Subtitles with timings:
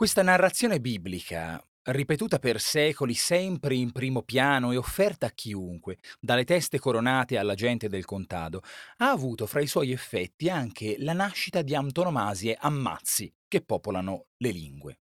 [0.00, 6.44] Questa narrazione biblica, ripetuta per secoli sempre in primo piano e offerta a chiunque, dalle
[6.44, 8.62] teste coronate alla gente del contado,
[8.96, 14.50] ha avuto fra i suoi effetti anche la nascita di antonomasie ammazzi che popolano le
[14.52, 15.00] lingue.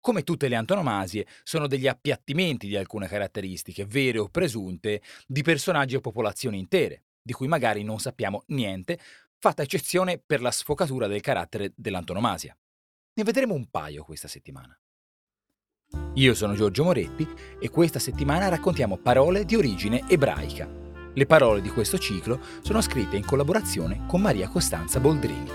[0.00, 5.96] Come tutte le antonomasie, sono degli appiattimenti di alcune caratteristiche, vere o presunte, di personaggi
[5.96, 8.98] o popolazioni intere, di cui magari non sappiamo niente,
[9.38, 12.54] fatta eccezione per la sfocatura del carattere dell'antonomasia.
[13.16, 14.76] Ne vedremo un paio questa settimana.
[16.14, 17.24] Io sono Giorgio Moretti
[17.60, 20.68] e questa settimana raccontiamo parole di origine ebraica.
[21.14, 25.48] Le parole di questo ciclo sono scritte in collaborazione con Maria Costanza Boldrini.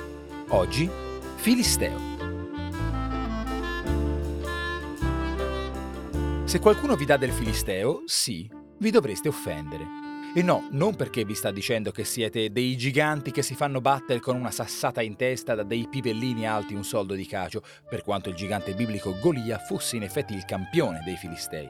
[0.51, 0.89] Oggi,
[1.35, 1.99] Filisteo.
[6.45, 10.08] Se qualcuno vi dà del Filisteo, sì, vi dovreste offendere.
[10.35, 14.19] E no, non perché vi sta dicendo che siete dei giganti che si fanno battere
[14.19, 18.29] con una sassata in testa da dei pivellini alti un soldo di cacio, per quanto
[18.29, 21.67] il gigante biblico Golia fosse in effetti il campione dei Filistei.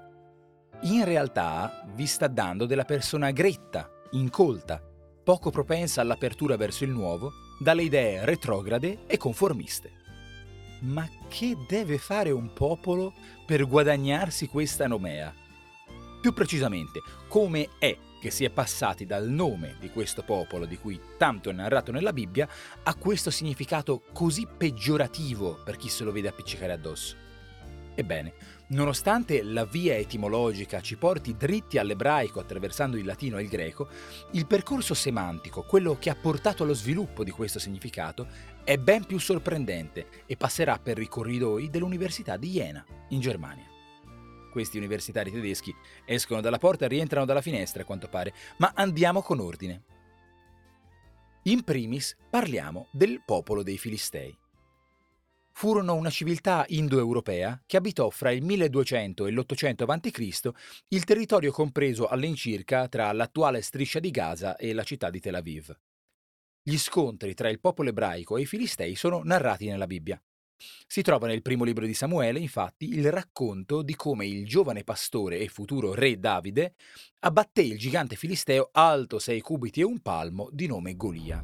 [0.82, 4.84] In realtà vi sta dando della persona gretta, incolta,
[5.24, 9.92] poco propensa all'apertura verso il nuovo, dalle idee retrograde e conformiste.
[10.82, 13.14] Ma che deve fare un popolo
[13.46, 15.34] per guadagnarsi questa nomea?
[16.20, 21.00] Più precisamente, come è che si è passati dal nome di questo popolo di cui
[21.18, 22.48] tanto è narrato nella Bibbia
[22.84, 27.16] a questo significato così peggiorativo per chi se lo vede appiccicare addosso.
[27.96, 28.34] Ebbene,
[28.68, 33.88] nonostante la via etimologica ci porti dritti all'ebraico attraversando il latino e il greco,
[34.32, 38.28] il percorso semantico, quello che ha portato allo sviluppo di questo significato,
[38.66, 43.78] è ben più sorprendente e passerà per i corridoi dell'Università di Jena, in Germania
[44.50, 45.74] questi universitari tedeschi
[46.06, 49.84] escono dalla porta e rientrano dalla finestra a quanto pare, ma andiamo con ordine.
[51.44, 54.38] In primis parliamo del popolo dei Filistei.
[55.52, 60.52] Furono una civiltà indoeuropea che abitò fra il 1200 e l'800 a.C.
[60.90, 65.78] il territorio compreso all'incirca tra l'attuale striscia di Gaza e la città di Tel Aviv.
[66.62, 70.22] Gli scontri tra il popolo ebraico e i Filistei sono narrati nella Bibbia.
[70.88, 75.40] Si trova nel primo libro di Samuele, infatti, il racconto di come il giovane pastore
[75.40, 76.74] e futuro re Davide
[77.20, 81.44] abbatté il gigante filisteo alto sei cubiti e un palmo di nome Golia.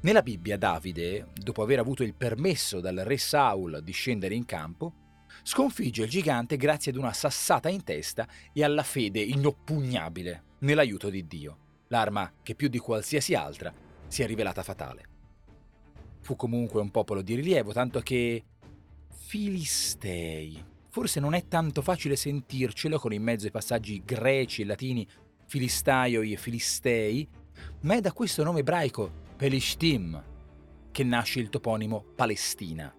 [0.00, 4.92] Nella Bibbia Davide, dopo aver avuto il permesso dal re Saul di scendere in campo,
[5.42, 11.26] sconfigge il gigante grazie ad una sassata in testa e alla fede inoppugnabile nell'aiuto di
[11.26, 13.72] Dio, l'arma che più di qualsiasi altra
[14.06, 15.17] si è rivelata fatale.
[16.20, 18.44] Fu comunque un popolo di rilievo, tanto che
[19.28, 20.64] Filistei.
[20.88, 25.06] Forse non è tanto facile sentircelo con in mezzo ai passaggi greci e latini
[25.44, 27.28] Filistaioi e Filistei,
[27.80, 30.24] ma è da questo nome ebraico Pelishtim
[30.90, 32.90] che nasce il toponimo Palestina,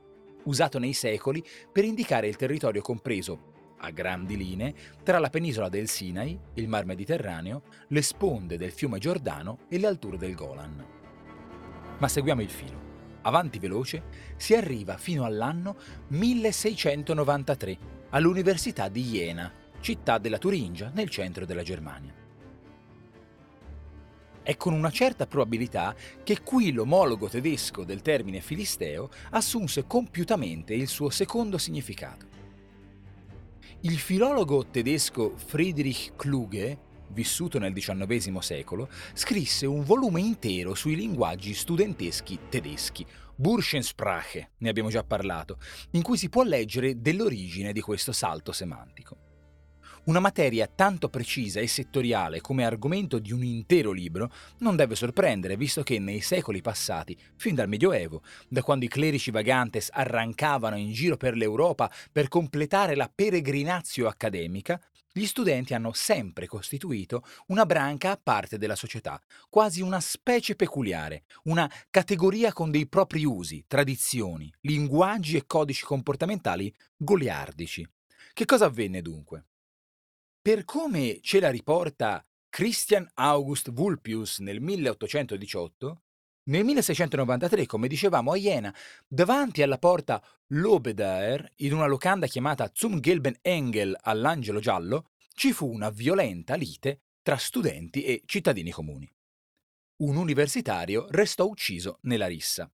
[0.44, 5.90] usato nei secoli per indicare il territorio compreso, a grandi linee, tra la penisola del
[5.90, 10.86] Sinai, il Mar Mediterraneo, le sponde del fiume Giordano e le alture del Golan.
[11.98, 12.89] Ma seguiamo il filo
[13.22, 14.04] avanti veloce,
[14.36, 15.76] si arriva fino all'anno
[16.08, 17.78] 1693
[18.10, 22.14] all'Università di Jena, città della Turingia nel centro della Germania.
[24.42, 30.88] È con una certa probabilità che qui l'omologo tedesco del termine filisteo assunse compiutamente il
[30.88, 32.26] suo secondo significato.
[33.82, 41.54] Il filologo tedesco Friedrich Kluge vissuto nel XIX secolo, scrisse un volume intero sui linguaggi
[41.54, 43.06] studenteschi tedeschi,
[43.36, 45.60] Burschensprache, ne abbiamo già parlato,
[45.92, 49.28] in cui si può leggere dell'origine di questo salto semantico.
[50.06, 55.56] Una materia tanto precisa e settoriale come argomento di un intero libro non deve sorprendere,
[55.56, 60.92] visto che nei secoli passati, fin dal Medioevo, da quando i clerici vagantes arrancavano in
[60.92, 64.82] giro per l'Europa per completare la peregrinazio accademica,
[65.20, 71.24] gli studenti hanno sempre costituito una branca a parte della società, quasi una specie peculiare,
[71.44, 77.86] una categoria con dei propri usi, tradizioni, linguaggi e codici comportamentali goliardici.
[78.32, 79.46] Che cosa avvenne dunque?
[80.42, 86.02] Per come ce la riporta Christian August Vulpius nel 1818,
[86.50, 88.74] nel 1693, come dicevamo a Jena,
[89.08, 95.72] davanti alla porta Lobedaer, in una locanda chiamata Zum Gelben Engel all'Angelo Giallo, ci fu
[95.72, 99.10] una violenta lite tra studenti e cittadini comuni.
[100.02, 102.70] Un universitario restò ucciso nella rissa.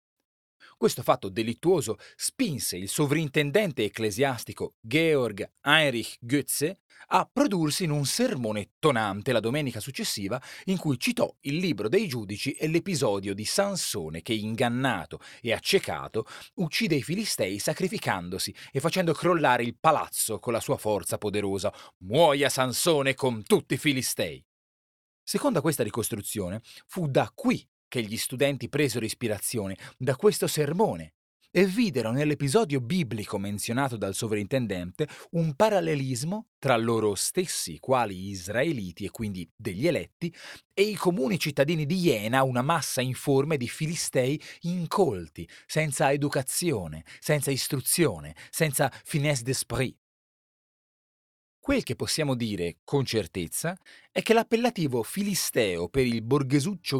[0.77, 8.72] Questo fatto delittuoso spinse il sovrintendente ecclesiastico Georg Heinrich Goetze a prodursi in un sermone
[8.77, 14.22] tonante la domenica successiva in cui citò il libro dei giudici e l'episodio di Sansone
[14.22, 16.25] che ingannato e accecato
[16.56, 21.74] uccide i filistei sacrificandosi e facendo crollare il palazzo con la sua forza poderosa.
[22.00, 24.44] Muoia Sansone con tutti i filistei.
[25.24, 31.13] Secondo questa ricostruzione, fu da qui che gli studenti presero ispirazione, da questo sermone,
[31.50, 39.12] e videro nell'episodio biblico menzionato dal sovrintendente un parallelismo tra loro stessi, quali israeliti e
[39.12, 40.36] quindi degli eletti,
[40.74, 47.50] e i comuni cittadini di Iena, una massa informe di filistei incolti, senza educazione, senza
[47.50, 49.95] istruzione, senza finesse d'esprit.
[51.65, 53.75] Quel che possiamo dire con certezza
[54.12, 57.00] è che l'appellativo filisteo per il borghesuccio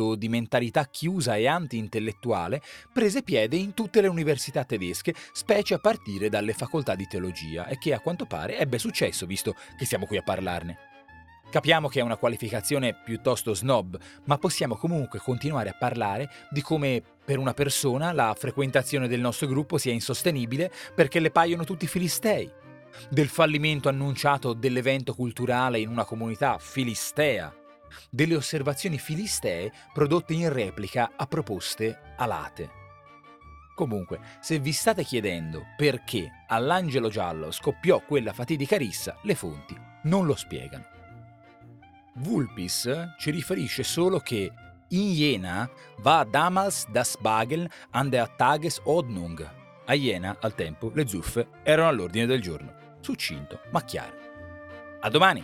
[0.00, 2.62] gretto di mentalità chiusa e anti-intellettuale
[2.92, 7.78] prese piede in tutte le università tedesche, specie a partire dalle facoltà di teologia, e
[7.78, 10.88] che a quanto pare ebbe successo visto che siamo qui a parlarne.
[11.50, 17.02] Capiamo che è una qualificazione piuttosto snob, ma possiamo comunque continuare a parlare di come
[17.24, 22.48] per una persona la frequentazione del nostro gruppo sia insostenibile perché le paiono tutti filistei
[23.08, 27.59] del fallimento annunciato dell'evento culturale in una comunità filistea,
[28.10, 32.78] delle osservazioni filistee prodotte in replica a proposte alate.
[33.74, 40.26] Comunque, se vi state chiedendo perché all'angelo giallo scoppiò quella fatidica rissa, le fonti non
[40.26, 40.84] lo spiegano.
[42.14, 44.52] Vulpis ci riferisce solo che
[44.88, 45.70] in Jena
[46.02, 49.48] war damals das Bagel an der Tagesordnung.
[49.86, 54.18] A Jena, al tempo, le zuffe erano all'ordine del giorno succinto ma chiaro.
[55.00, 55.42] A domani!